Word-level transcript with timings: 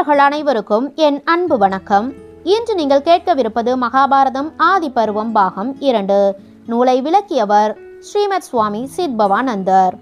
நேயர்கள் 0.00 0.26
அனைவருக்கும் 0.26 0.92
என் 0.94 1.22
அன்பு 1.24 1.58
வணக்கம். 1.58 2.12
இன்று 2.42 2.74
நீங்கள் 2.74 3.02
கேட்கவிருப்பது 3.02 3.72
மகாபாரதம் 3.80 4.52
ஆதிபருவம் 4.58 5.32
பாகம் 5.32 5.80
இரண்டு. 5.80 6.36
நூலை 6.66 7.02
விளக்கியவர் 7.02 7.76
ஸ்ரீமத் 7.98 8.42
சுவாமி 8.42 8.90
சித்பவானந்தர். 8.96 9.94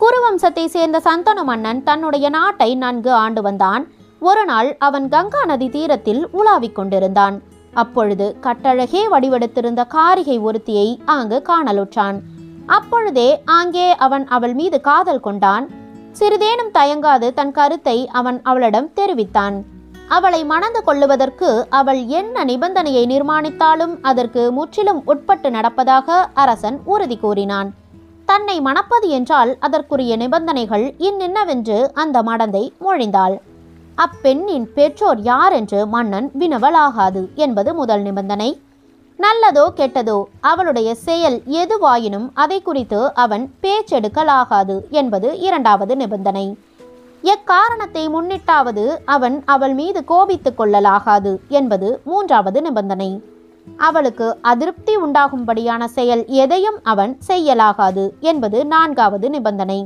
குருவம்சத்தை 0.00 0.64
சேர்ந்த 0.64 1.00
சந்தனு 1.04 1.44
மன்னன் 1.44 1.82
தன்னுடைய 1.82 2.28
நாட்டை 2.28 2.74
நன்கு 2.74 3.12
ஆண்டு 3.12 3.42
வந்தான். 3.42 3.86
ஒரு 4.20 4.44
நாள் 4.44 4.76
அவன் 4.78 5.08
கங்கா 5.08 5.44
நதி 5.44 5.68
தீரத்தில் 5.68 6.28
உலாவிக் 6.32 6.74
கொண்டிருந்தான். 6.74 7.42
அப்பொழுது 7.74 8.36
கட்டழகே 8.40 9.08
வடிவெடுத்திருந்த 9.08 9.86
காரிகை 9.86 10.40
ஒருத்தியை 10.40 10.98
அங்கு 11.04 11.42
காணலுற்றான். 11.48 12.20
அப்பொழுதே 12.66 13.42
அங்கே 13.44 13.96
அவன் 13.96 14.26
அவள் 14.28 14.54
மீது 14.54 14.80
காதல் 14.80 15.20
கொண்டான். 15.20 15.82
சிறிதேனும் 16.18 16.70
தயங்காது 16.72 17.34
தன் 17.34 17.52
கருத்தை 17.52 18.08
அவன் 18.08 18.40
அவளிடம் 18.42 18.92
தெரிவித்தான். 18.92 19.56
அவளை 20.08 20.44
மணந்து 20.44 20.82
கொள்ளுவதற்கு 20.82 21.66
அவள் 21.70 22.06
என்ன 22.06 22.44
நிபந்தனையை 22.44 23.04
நிர்மாணித்தாலும் 23.06 23.94
அதற்கு 24.02 24.52
முற்றிலும் 24.52 25.02
உட்பட்டு 25.04 25.50
நடப்பதாக 25.50 26.26
அரசன் 26.34 26.80
உறுதி 26.84 27.16
கூறினான். 27.16 27.70
தன்னை 28.24 28.60
மணப்பது 28.60 29.08
என்றால் 29.08 29.56
அதற்குரிய 29.60 30.16
நிபந்தனைகள் 30.16 30.94
இன்னென்னவென்று 30.98 31.90
அந்த 31.94 32.22
மடந்தை 32.22 32.72
மொழிந்தாள். 32.80 33.36
அப்பெண்ணின் 33.94 34.72
பெற்றோர் 34.72 35.20
யார் 35.20 35.52
என்று 35.52 35.86
மன்னன் 35.86 36.30
வினவலாகாது 36.38 37.22
என்பது 37.34 37.74
முதல் 37.74 38.02
நிபந்தனை. 38.02 38.60
நல்லதோ 39.24 39.64
கெட்டதோ 39.78 40.16
அவளுடைய 40.40 40.94
செயல் 40.94 41.36
எதுவாயினும் 41.62 42.28
அதை 42.34 42.62
குறித்து 42.62 43.00
அவன் 43.14 43.44
பேச்செடுக்கலாகாது 43.62 44.76
என்பது 44.90 45.28
இரண்டாவது 45.38 45.96
நிபந்தனை. 45.96 46.46
எக்காரணத்தை 47.24 48.08
முன்னிட்டாவது 48.08 48.84
அவன் 49.04 49.36
அவள் 49.44 49.74
மீது 49.74 50.04
கோபித்துக் 50.04 50.58
கொள்ளலாகாது 50.58 51.32
என்பது 51.48 52.00
மூன்றாவது 52.04 52.60
நிபந்தனை. 52.60 53.10
அவளுக்கு 53.78 54.26
அதிருப்தி 54.40 54.96
உண்டாகும்படியான 54.96 55.84
செயல் 55.84 56.24
எதையும் 56.26 56.78
அவன் 56.82 57.18
செய்யலாகாது 57.28 58.04
என்பது 58.20 58.58
நான்காவது 58.64 59.28
நிபந்தனை. 59.30 59.80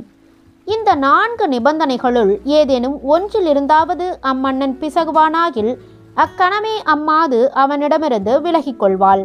இந்த 0.67 0.89
நான்கு 0.95 1.45
நிபந்தனைகளுள் 1.47 2.33
ஏதேனும் 2.43 2.97
ஒன்றிலிருந்தாவது 3.09 4.07
அம்மன்னன் 4.21 4.75
பிசகுவானாகில் 4.81 5.73
அக்கணமே 6.15 6.75
அம்மாது 6.83 7.39
அவனிடமிருந்து 7.53 8.41
விலகிக் 8.41 8.79
கொள்வாள் 8.79 9.23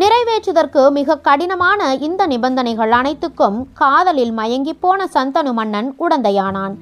நிறைவேற்றுவதற்கு 0.00 0.90
மிக 0.90 1.18
கடினமான 1.18 1.94
இந்த 1.94 2.26
நிபந்தனைகள் 2.26 2.90
அனைத்துக்கும் 2.90 3.66
காதலில் 3.74 4.32
மயங்கிப் 4.32 4.80
போன 4.80 5.08
சந்தனு 5.14 5.52
மன்னன் 5.52 5.94
உடந்தையானான். 5.98 6.74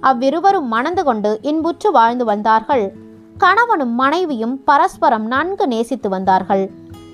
அவ்விருவரும் 0.00 0.68
மணந்து 0.68 1.04
கொண்டு 1.04 1.38
இன்புற்று 1.42 1.90
வாழ்ந்து 1.90 2.24
வந்தார்கள். 2.24 2.92
கணவனும் 3.38 3.94
மனைவியும் 3.94 4.64
பரஸ்பரம் 4.64 5.26
நன்கு 5.26 5.66
நேசித்து 5.66 6.08
வந்தார்கள். 6.08 6.70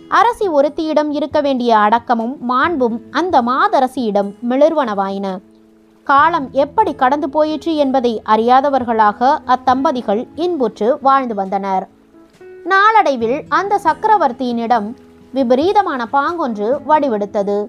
அரசி 0.08 0.48
ஒருத்தியிடம் 0.48 1.10
இருக்க 1.10 1.40
வேண்டிய 1.40 1.78
அடக்கமும் 1.78 2.36
மாண்பும் 2.40 3.00
அந்த 3.10 3.42
மாதரசியிடம் 3.42 4.32
மிளிர்வனவாயின. 4.48 5.38
காலம் 6.02 6.48
எப்படி 6.52 6.94
கடந்து 6.94 7.28
போயிற்று 7.28 7.76
என்பதை 7.76 8.22
அறியாதவர்களாக 8.26 9.38
அத்தம்பதிகள் 9.46 10.28
இன்புற்று 10.34 10.98
வாழ்ந்து 11.02 11.34
வந்தனர். 11.34 11.88
நாளடைவில் 12.64 13.42
அந்த 13.48 13.80
சக்கரவர்த்தியினிடம் 13.84 14.94
விபரீதமான 15.32 16.06
பாங்கொன்று 16.12 16.68
வடிவெடுத்தது. 16.88 17.68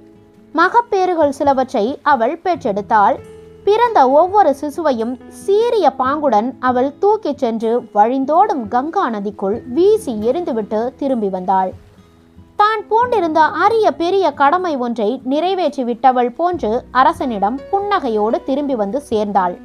மகப்பேறுகள் 0.56 1.36
சிலவற்றை 1.38 1.86
அவள் 2.04 2.36
பெற்றெடுத்தாள். 2.44 3.16
பிறந்த 3.64 4.00
ஒவ்வொரு 4.10 4.56
சிசுவையும் 4.62 5.14
சீரிய 5.28 5.88
பாங்குடன் 5.98 6.50
அவள் 6.60 6.90
தூக்கிச் 7.00 7.42
சென்று 7.44 7.72
வழிந்தோடும் 7.94 8.64
கங்கா 8.68 9.06
நதிக்குள் 9.10 9.58
வீசி 9.68 10.14
எரிந்துவிட்டு 10.30 10.82
திரும்பி 10.96 11.30
வந்தாள். 11.30 11.72
தான் 12.56 12.84
பூண்டிருந்த 12.90 13.42
அரிய 13.66 13.88
பெரிய 13.92 14.26
கடமை 14.32 14.74
ஒன்றை 14.76 15.22
நிறைவேற்றி 15.24 15.84
விட்டவள் 15.84 16.32
போன்று 16.40 16.72
அரசனிடம் 16.92 17.60
புன்னகையோடு 17.72 18.40
திரும்பி 18.44 18.76
வந்து 18.76 19.02
சேர்ந்தாள். 19.02 19.56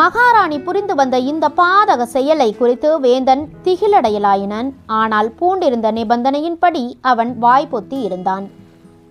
மகாராணி 0.00 0.58
புரிந்து 0.58 0.94
வந்த 0.94 1.16
இந்த 1.30 1.46
பாதக 1.56 2.02
செயலை 2.02 2.46
குறித்து 2.52 2.90
வேந்தன் 3.00 3.42
திகிலடையலாயினன். 3.64 4.68
ஆனால் 5.00 5.28
பூண்டிருந்த 5.40 5.88
நிபந்தனையின்படி 5.98 6.84
அவன் 7.00 7.32
வாய்ப்பொத்தி 7.42 7.98
இருந்தான். 8.02 8.44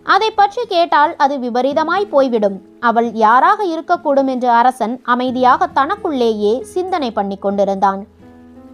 அதை 0.03 0.29
பற்றி 0.31 0.63
கேட்டால் 0.65 1.13
அது 1.15 1.35
விபரீதமாய் 1.37 2.07
போய்விடும். 2.13 2.57
அவள் 2.79 3.09
யாராக 3.13 3.59
இருக்கக்கூடும் 3.65 4.27
என்று 4.27 4.49
அரசன் 4.49 4.95
அமைதியாக 5.03 5.67
தனக்குள்ளேயே 5.67 6.53
சிந்தனை 6.73 7.11
பண்ணி 7.11 7.37
கொண்டிருந்தான். 7.37 8.01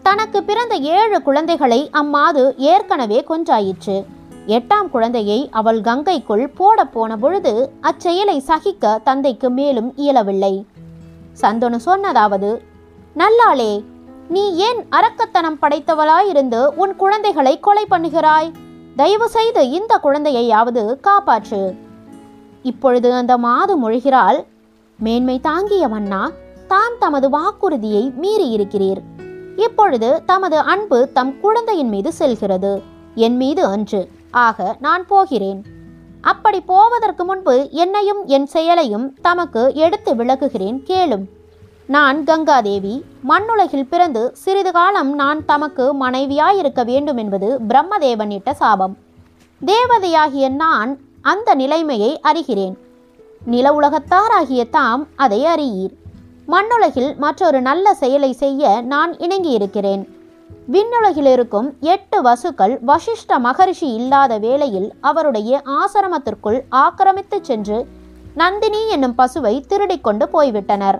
தனக்கு 0.04 0.44
பிறந்த 0.44 0.76
ஏழு 0.76 1.22
குழந்தைகளை 1.22 1.82
அம்மாது 1.92 2.46
ஏற்கனவே 2.58 3.20
கொன்றாயிற்று. 3.30 3.98
எட்டாம் 4.58 4.90
குழந்தையை 4.90 5.40
அவள் 5.60 5.82
கங்கைக்குள் 5.82 6.48
போட 6.56 6.86
போன 6.86 7.18
பொழுது 7.18 7.54
அச்செயலை 7.82 8.40
சகிக்க 8.40 9.02
தந்தைக்கு 9.04 9.50
மேலும் 9.50 9.92
இயலவில்லை. 9.96 10.56
சந்தனு 11.42 11.80
சொன்னதாவது 11.86 12.62
நல்லாளே 13.16 13.84
நீ 14.30 14.56
ஏன் 14.56 14.86
அரக்கத்தனம் 14.92 15.60
படைத்தவளாயிருந்து 15.62 16.68
உன் 16.76 16.96
குழந்தைகளை 16.96 17.60
கொலை 17.60 17.86
பண்ணுகிறாய்? 17.92 18.52
தயவு 18.96 19.30
செய்து 19.30 19.70
இந்த 19.70 20.00
குழந்தையையாவது 20.04 21.00
காப்பாற்று. 21.08 21.76
இப்பொழுது 22.64 23.14
அந்த 23.14 23.38
மாது 23.38 23.74
மொழிகிறாள். 23.84 24.46
மேன்மை 25.00 25.40
தாங்கிய 25.40 25.88
மன்னா 25.88 26.32
தான் 26.68 26.94
தமது 27.00 27.30
வாக்குறுதியை 27.30 28.14
மீறியிருக்கிறீர். 28.22 29.02
இப்பொழுது 29.56 30.22
தமது 30.26 30.60
அன்பு 30.60 31.10
தம் 31.14 31.40
குழந்தையின் 31.40 31.90
மீது 31.90 32.14
செல்கிறது. 32.14 32.82
என் 33.16 33.36
மீது 33.36 33.66
அன்று. 33.66 34.10
ஆக 34.32 34.78
நான் 34.80 35.06
போகிறேன். 35.08 35.66
அப்படி 36.32 36.60
போவதற்கு 36.62 37.24
முன்பு 37.26 37.56
என்னையும் 37.72 38.22
என் 38.26 38.46
செயலையும் 38.46 39.14
தமக்கு 39.22 39.62
எடுத்து 39.76 40.12
விளக்குகிறேன் 40.16 40.80
கேளும். 40.90 41.26
நான் 41.96 42.18
கங்காதேவி 42.24 42.96
மண்ணுலகில் 43.22 43.90
பிறந்து 43.92 44.24
சிறிது 44.34 44.72
காலம் 44.72 45.12
நான் 45.16 45.46
தமக்கு 45.46 45.86
மனைவியாயிருக்க 46.06 46.82
வேண்டும் 46.86 47.18
என்பது 47.18 47.60
பிரம்மதேவனிட்ட 47.70 48.52
சாபம். 48.52 48.96
தேவதையாகிய 49.62 50.50
நான் 50.50 50.92
அந்த 51.22 51.56
நிலைமையை 51.56 52.12
அறிகிறேன். 52.24 52.76
நில 53.46 53.72
உலகத்தாராகிய 53.80 54.70
தாம் 54.70 55.08
அதை 55.16 55.46
அறியீர். 55.46 55.96
மண்ணுலகில் 56.46 57.12
மற்றொரு 57.18 57.62
நல்ல 57.62 57.94
செயலை 57.94 58.32
செய்ய 58.34 58.82
நான் 58.82 59.14
இணங்கியிருக்கிறேன். 59.16 60.04
விண்ணுலகில் 60.72 61.26
இருக்கும் 61.26 61.78
எட்டு 61.80 62.22
வசுக்கள் 62.22 62.80
வசிஷ்ட 62.88 63.40
மகரிஷி 63.40 63.94
இல்லாத 63.94 64.38
வேளையில் 64.38 64.94
அவருடைய 65.02 65.62
ஆசிரமத்திற்குள் 65.66 66.60
ஆக்கிரமித்துச் 66.72 67.44
சென்று 67.44 67.88
நந்தினி 68.34 68.88
என்னும் 68.88 69.18
பசுவை 69.18 69.62
திருடிக்கொண்டு 69.70 70.26
போய்விட்டனர். 70.34 71.00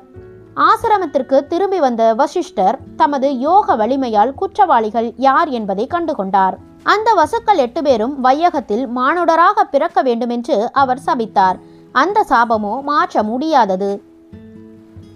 ஆசிரமத்திற்கு 0.56 1.48
திரும்பி 1.48 1.80
வந்த 1.80 2.14
வசிஷ்டர் 2.14 2.80
தமது 2.96 3.40
யோக 3.40 3.76
வலிமையால் 3.76 4.34
குற்றவாளிகள் 4.34 5.14
யார் 5.16 5.48
என்பதை 5.48 5.88
கண்டுகொண்டார். 5.94 6.54
அந்த 6.84 7.14
வசுக்கள் 7.14 7.58
எட்டு 7.58 7.82
பேரும் 7.82 8.24
வையகத்தில் 8.24 8.88
மானுடராக 8.96 9.64
பிறக்க 9.72 10.02
வேண்டுமென்று 10.02 10.70
அவர் 10.74 11.00
சபித்தார். 11.06 11.60
அந்த 11.92 12.26
சாபமோ 12.30 12.82
மாற்ற 12.82 13.24
முடியாதது. 13.24 14.04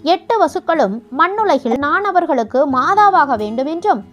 எட்டு 0.02 0.46
வசுக்களும் 0.46 1.02
மண்ணுலகில் 1.10 1.78
நானவர்களுக்கு 1.78 2.64
மாதாவாக 2.72 3.36
வேண்டுமென்றும் 3.36 4.04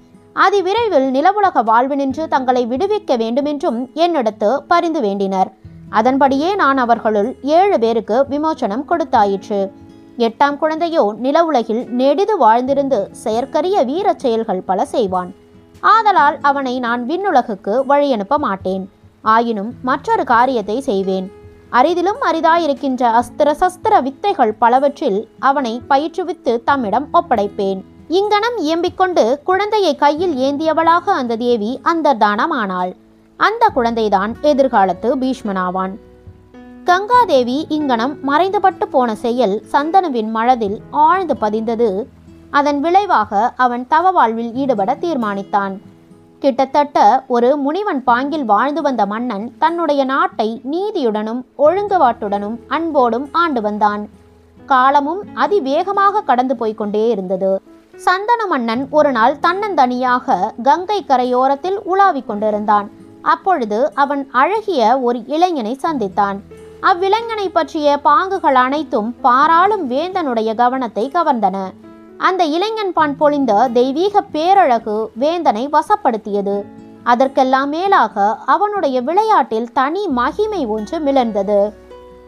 அதிவிரைவில் 0.43 1.07
நிலவுலக 1.11 1.61
வாழ்வினின்று 1.69 2.27
தங்களை 2.27 2.65
விடுவிக்க 2.65 3.17
வேண்டுமென்றும் 3.17 3.89
என்னிடத்து 3.95 4.49
பரிந்து 4.67 5.01
வேண்டினர். 5.01 5.49
அதன்படியே 5.89 6.55
நான் 6.55 6.77
அவர்களுள் 6.77 7.35
ஏழு 7.41 7.79
பேருக்கு 7.79 8.25
விமோச்சனம் 8.29 8.85
கொடுத்தாயிற்று. 8.89 9.59
எட்டாம் 10.17 10.57
குழந்தையோ 10.57 11.15
நிலவுலகில் 11.17 11.83
நெடிது 11.89 12.37
வாழ்ந்திருந்து 12.37 13.09
செயற்கரிய 13.11 13.83
வீரச் 13.83 14.19
செயல்கள் 14.19 14.61
பல 14.61 14.85
செய்வான். 14.85 15.33
ஆதலால் 15.79 16.37
அவனை 16.41 16.79
நான் 16.79 17.05
விண்ணுலகுக்கு 17.07 17.75
வழியனுப்ப 17.89 18.37
மாட்டேன். 18.37 18.89
ஆயினும் 19.21 19.73
மற்றொரு 19.81 20.23
காரியத்தை 20.23 20.81
செய்வேன். 20.81 21.31
அரிதிலும் 21.71 22.21
அரிதாயிருக்கின்ற 22.31 23.21
அஸ்திர 23.21 23.49
சஸ்திர 23.61 24.01
வித்தைகள் 24.01 24.53
பலவற்றில் 24.53 25.29
அவனை 25.39 25.81
பயிற்றுவித்து 25.89 26.63
தம்மிடம் 26.63 27.07
ஒப்படைப்பேன். 27.13 27.81
இங்கனம் 28.11 28.57
இயம்பிக்கொண்டு 28.57 29.39
குழந்தையை 29.43 29.95
கையில் 29.95 30.35
ஏந்தியவளாக 30.35 31.05
அந்த 31.05 31.35
தேவி 31.35 31.81
அந்தர்தானமானாள். 31.83 32.91
அந்த 33.37 33.71
குழந்தைதான் 33.75 34.31
எதிர்காலத்து 34.41 35.17
பீஷ்மனாவான். 35.17 35.93
கங்காதேவி 36.85 37.65
இங்கனம் 37.67 38.17
மறைந்துபட்டு 38.21 38.87
போன 38.87 39.15
செயல் 39.15 39.63
சந்தனுவின் 39.71 40.29
மனதில் 40.29 40.81
ஆழ்ந்து 40.91 41.37
பதிந்தது. 41.41 42.05
அதன் 42.49 42.79
விளைவாக 42.79 43.53
அவன் 43.55 43.87
தவ 43.87 44.11
வாழ்வில் 44.11 44.53
ஈடுபட 44.53 44.97
தீர்மானித்தான். 45.01 45.77
கிட்டத்தட்ட 46.39 47.23
ஒரு 47.27 47.57
முனிவன் 47.57 48.03
பாங்கில் 48.03 48.45
வாழ்ந்து 48.45 48.81
வந்த 48.81 49.05
மன்னன் 49.05 49.57
தன்னுடைய 49.57 50.03
நாட்டை 50.03 50.61
நீதியுடனும் 50.71 51.43
ஒழுங்குபாட்டுடனும் 51.57 52.59
அன்போடும் 52.67 53.29
ஆண்டு 53.31 53.61
வந்தான். 53.61 54.09
காலமும் 54.65 55.21
அதிவேகமாக 55.33 56.21
கடந்து 56.21 56.55
போய்க்கொண்டே 56.55 57.09
இருந்தது. 57.09 57.61
சந்தன 58.05 58.45
மன்னன் 58.45 58.87
ஒரு 58.89 59.11
நாள் 59.11 59.37
தன்னந்தனியாக 59.41 60.35
கங்கை 60.63 61.05
கரையோரத்தில் 61.07 61.77
உலாவிக் 61.83 62.27
கொண்டிருந்தான். 62.27 62.87
அப்பொழுது 63.21 63.91
அவன் 63.93 64.29
அழகிய 64.31 64.99
ஒரு 64.99 65.19
இளைஞனை 65.25 65.79
சந்தித்தான். 65.83 66.37
அவ்விளைஞனை 66.81 67.47
பற்றிய 67.53 67.99
பாங்குகள் 68.03 68.59
அனைத்தும் 68.65 69.15
பாராளும் 69.21 69.91
வேந்தனுடைய 69.91 70.55
கவனத்தை 70.55 71.11
கவர்ந்தன. 71.13 71.57
அந்த 72.17 72.43
இளைஞன் 72.43 72.93
பான் 72.93 73.17
பொழிந்த 73.19 73.67
தெய்வீக 73.73 74.21
பேரழகு 74.21 75.09
வேந்தனை 75.19 75.69
வசப்படுத்தியது. 75.69 76.57
அதற்கெல்லாம் 77.03 77.69
மேலாக 77.69 78.35
அவனுடைய 78.45 79.01
விளையாட்டில் 79.01 79.71
தனி 79.73 80.07
மகிமை 80.07 80.65
ஒன்று 80.65 80.97
மிளர்ந்தது. 80.99 81.61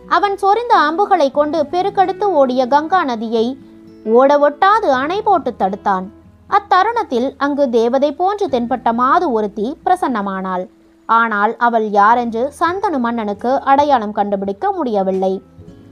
அவன் 0.08 0.38
சொரிந்த 0.38 0.76
அம்புகளை 0.76 1.32
கொண்டு 1.32 1.60
பெருக்கெடுத்து 1.72 2.24
ஓடிய 2.24 2.68
கங்கா 2.68 3.04
நதியை 3.04 3.58
ஓட 4.04 4.50
ஒட்டாது 4.50 4.88
அணை 4.90 5.22
போட்டு 5.22 5.54
தடுத்தான். 5.58 6.06
அத்தருணத்தில் 6.50 7.34
அங்கு 7.38 7.70
தேவதை 7.70 8.12
போன்று 8.12 8.48
தென்பட்ட 8.48 8.94
மாது 8.94 9.32
ஒருத்தி 9.32 9.78
பிரசன்னமானாள். 9.86 10.68
ஆனால் 11.06 11.56
அவள் 11.58 11.90
யாரென்று 11.90 12.54
சந்தனு 12.60 13.00
மன்னனுக்கு 13.00 13.60
அடையாளம் 13.64 14.12
கண்டுபிடிக்க 14.12 14.72
முடியவில்லை. 14.72 15.42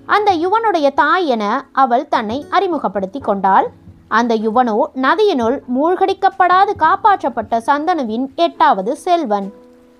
அந்த 0.05 0.31
யுவனுடைய 0.33 0.93
தாய் 0.93 1.25
என 1.25 1.65
அவள் 1.71 2.07
தன்னை 2.07 2.45
அறிமுகப்படுத்தி 2.49 3.19
கொண்டாள். 3.19 3.67
அந்த 4.07 4.35
யுவனோ 4.35 4.77
நதியினுள் 5.01 5.57
மூழ்கடிக்கப்படாது 5.75 6.71
காப்பாற்றப்பட்ட 6.79 7.59
சந்தனுவின் 7.65 8.25
எட்டாவது 8.35 8.95
செல்வன். 8.95 9.53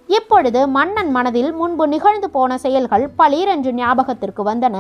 இப்பொழுது 0.08 0.68
மன்னன் 0.68 1.12
மனதில் 1.12 1.54
முன்பு 1.54 1.88
நிகழ்ந்து 1.88 2.30
போன 2.30 2.58
செயல்கள் 2.58 3.10
பளிரென்று 3.16 3.74
ஞாபகத்திற்கு 3.74 4.44
வந்தன. 4.44 4.78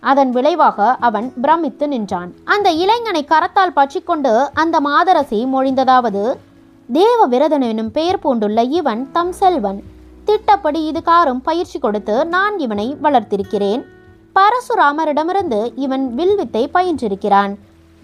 அதன் 0.00 0.30
விளைவாக 0.30 0.96
அவன் 1.00 1.32
பிரமித்து 1.40 1.88
நின்றான். 1.88 2.34
அந்த 2.44 2.70
இளைஞனை 2.70 3.24
கரத்தால் 3.24 3.74
பற்றிக்கொண்டு 3.74 4.50
அந்த 4.54 4.80
மாதரசி 4.80 5.44
மொழிந்ததாவது 5.44 6.34
தேவ 6.92 7.26
விரதன் 7.26 7.60
எனும் 7.60 7.90
பெயர் 7.90 8.18
பூண்டுள்ள 8.24 8.70
இவன் 8.70 9.08
தம் 9.12 9.32
செல்வன். 9.32 9.82
திட்டப்படி 10.24 10.84
இது 10.84 11.02
காரும் 11.02 11.42
பயிற்சி 11.42 11.78
கொடுத்து 11.78 12.26
நான் 12.26 12.58
இவனை 12.58 12.96
வளர்த்திருக்கிறேன். 13.02 13.84
பரசுராமரிடமிருந்து 14.34 15.72
இவன் 15.74 16.14
வில்வித்தை 16.14 16.70
பயின்றிருக்கிறான். 16.74 17.54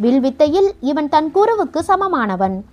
வில்வித்தையில் 0.01 0.71
இவன் 0.81 1.09
தன் 1.09 1.31
குருவுக்கு 1.31 1.83
சமமானவன். 1.83 2.65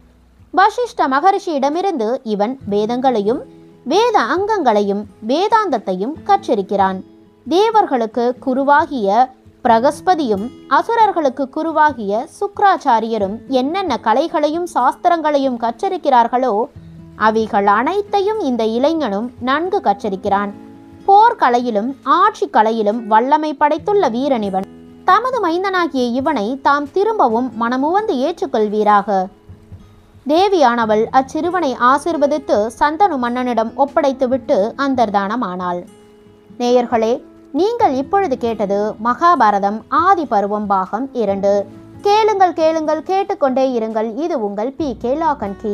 வசிஷ்ட 0.57 1.07
மகரிஷியிடமிருந்து 1.07 2.17
இவன் 2.24 2.59
வேதங்களையும் 2.69 3.41
வேத 3.83 4.19
அங்கங்களையும் 4.19 5.03
வேதாந்தத்தையும் 5.27 6.13
கற்றிருக்கிறான். 6.25 7.10
தேவர்களுக்கு 7.47 8.38
குருவாகிய 8.45 9.29
பிரகஸ்பதியும் 9.63 10.67
அசுரர்களுக்கு 10.67 11.49
குருவாகிய 11.55 12.27
சுக்ராச்சாரியரும் 12.39 13.47
என்னென்ன 13.47 13.99
கலைகளையும் 14.03 14.67
சாஸ்திரங்களையும் 14.73 15.57
கற்றிருக்கிறார்களோ 15.57 16.63
அவைகள் 17.15 17.67
அனைத்தையும் 17.67 18.39
இந்த 18.39 18.65
இளைஞனும் 18.65 19.31
நன்கு 19.39 19.79
கற்றிருக்கிறான். 19.79 20.51
போர்க்கலையிலும் 21.07 21.95
ஆட்சி 22.03 22.47
கலையிலும் 22.47 23.07
வல்லமை 23.07 23.57
படைத்துள்ள 23.59 24.11
வீரனிவன். 24.11 24.65
தமது 25.05 25.47
மைந்தனாகிய 25.47 26.11
இவனை 26.11 26.59
தாம் 26.61 26.91
திரும்பவும் 26.91 27.51
மனமுவந்து 27.55 28.15
ஏற்றுக்கொள்வீராக. 28.15 29.27
தேவியானவள் 30.27 31.05
அச்சிறுவனை 31.11 31.75
ஆசிர்வதித்து 31.79 32.67
சந்தனு 32.79 33.17
மன்னனிடம் 33.17 33.73
ஒப்படைத்துவிட்டு 33.77 34.73
அந்தர்தானமானாள். 34.77 35.85
நேயர்களே 36.57 37.29
நீங்கள் 37.53 37.94
இப்பொழுது 37.94 38.38
கேட்டது 38.38 38.95
மகாபாரதம் 39.03 39.80
ஆதி 39.88 40.25
பருவம் 40.25 40.68
பாகம் 40.68 41.13
இரண்டு. 41.13 41.65
கேளுங்கள் 42.01 42.53
கேளுங்கள் 42.53 43.03
கேட்டுக்கொண்டே 43.03 43.80
இருங்கள். 43.80 44.18
இது 44.18 44.45
உங்கள் 44.45 44.71
பி 44.71 44.98
கே 44.98 45.13
லாகன் 45.15 45.57
கீ 45.62 45.74